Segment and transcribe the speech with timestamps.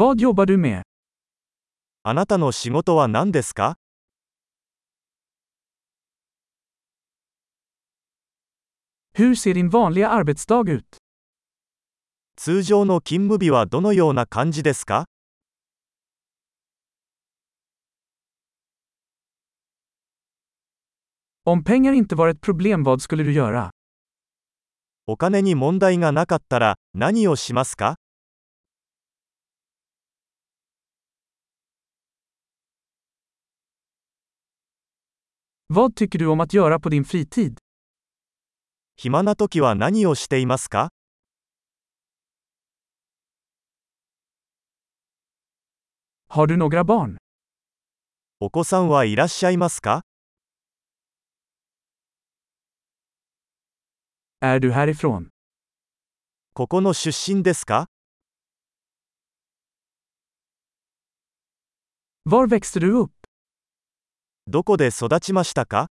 [0.00, 0.82] Vad jobbar du med?
[2.04, 3.76] あなたの仕事は何ですか
[9.14, 10.84] Hur ser din vanliga arbetsdag ut?
[12.36, 15.04] 通常の勤務日はどのような感じですか
[21.44, 23.68] Om pengar inte var ett problem vad skulle du göra?
[25.06, 27.96] お金に問題がなかったら何をしますか
[35.72, 37.58] Vad tycker du om att göra på din fritid?
[38.96, 40.88] 暇な時は何をしていますか
[46.28, 47.18] Har du några barn?
[48.40, 50.02] お子さんはいらっしゃいますか
[54.40, 55.28] Är du härifrån?
[56.52, 57.86] ここの出身ですか
[62.24, 63.19] Var växte du upp?
[64.46, 65.88] どこで育ちましたか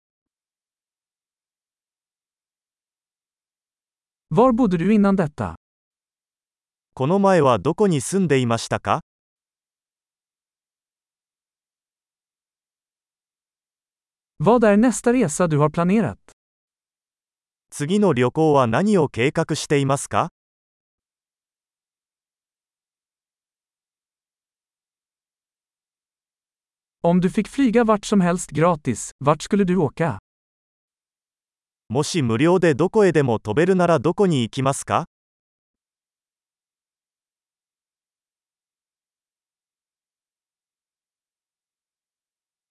[4.31, 5.55] Var bodde du innan detta?
[6.93, 9.01] この前はどこに住んでいましたか
[14.39, 16.17] Vad är nästa resa du har planerat?
[17.71, 20.29] 次の旅行は何を計画していますか
[27.04, 30.18] Om du fick flyga vart som helst gratis, vart skulle du åka?
[31.88, 35.06] もし無料でどこへでも飛べるならどこに行きますか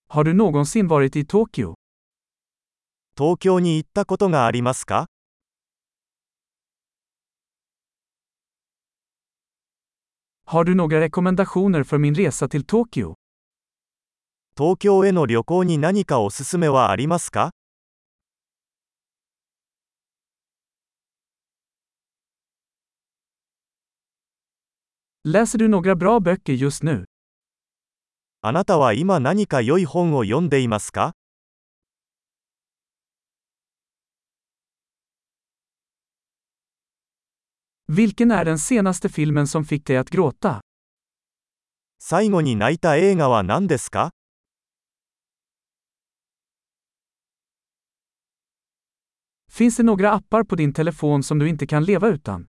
[0.07, 1.73] Har du någonsin varit i Tokyo?
[3.17, 5.07] 東京に行ったことがありますか
[10.45, 13.15] Har du några rekommendationer för min resa till Tokyo?
[14.56, 17.50] 東京への旅行に何かおすすめはありますか?
[28.42, 31.14] あなたは今何か良い本を読んでいますか?
[41.98, 44.10] 最後に泣いた映画は何ですか
[49.54, 52.46] Finns det några appar på din telefon som du inte kan leva utan?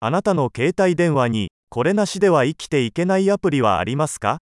[0.00, 4.38] あなたの携帯電話にこれなしでは生きていけないアプリはありますか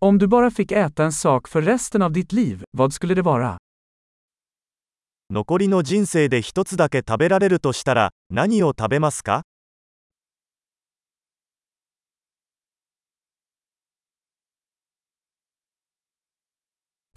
[0.00, 3.22] Om du bara fick äta en sak för resten av ditt liv, vad skulle det
[3.22, 3.56] vara?
[5.30, 9.42] 残りの人生で一つだけ食べられるとしたら何を食べますか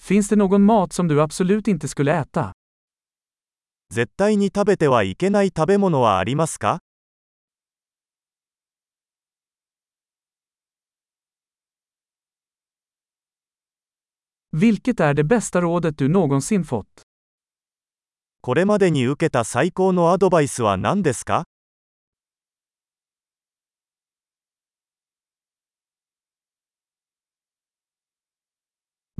[0.10, 2.52] Finns det någon mat som du absolut inte skulle äta?
[3.94, 6.80] 絶対に食べてはいけない食べ物はありますか
[14.52, 16.86] Vilket är det bästa rådet du någonsin fått?
[18.42, 21.44] これまでに受けた最高のアドバイスは何ですか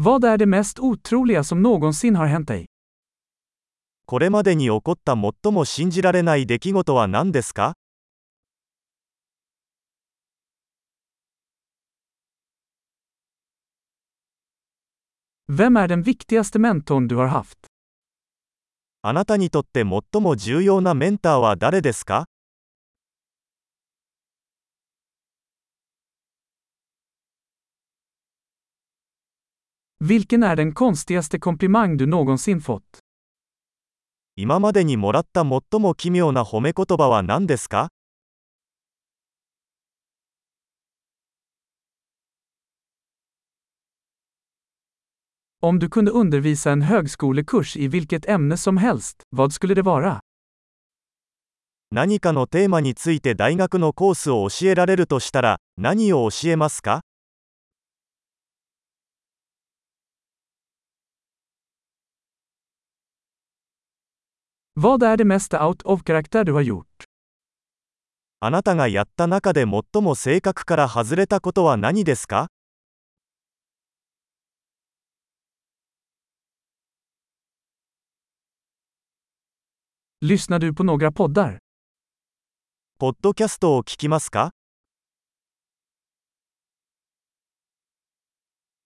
[0.02, 2.66] Vad är det mest otroliga som någonsin har hänt dig?
[4.06, 7.74] これまでに起こった最も信じられない出来事は何ですか
[15.50, 17.58] Vem är den viktigaste mentorn du har haft?
[19.02, 22.26] あなたにとって最も重要なメンターは誰ですか
[30.05, 32.99] Vilken är den konstigaste komplimang du någonsin fått?
[34.37, 37.89] 今までにもらった最も奇妙な褒め言葉は何ですか
[45.63, 50.21] Om du kunde undervisa en högskolekurs i vilket ämne som helst, vad skulle det vara?
[51.91, 57.03] 何かのテーマについて大学のコースを教えられるとしたら何を教えますか
[64.82, 66.04] Vad är det mesta out of
[66.46, 66.88] du har gjort?
[68.40, 72.48] あなたがやった中で最も性格から外れたことは何ですか
[80.22, 81.58] Lyssnar du på några poddar?
[83.00, 84.52] ポッドキャストを聞きますか